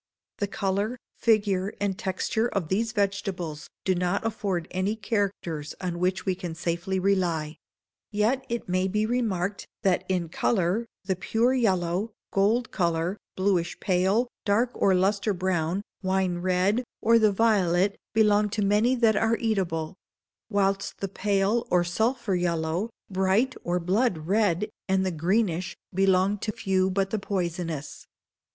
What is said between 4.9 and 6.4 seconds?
characters on which we